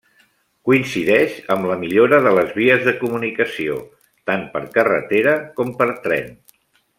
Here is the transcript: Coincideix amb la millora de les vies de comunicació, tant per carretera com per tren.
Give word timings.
Coincideix 0.67 1.35
amb 1.55 1.67
la 1.71 1.75
millora 1.81 2.19
de 2.27 2.31
les 2.39 2.49
vies 2.61 2.81
de 2.87 2.95
comunicació, 3.03 3.77
tant 4.31 4.49
per 4.57 4.63
carretera 4.79 5.37
com 5.61 5.77
per 5.83 5.91
tren. 6.09 6.35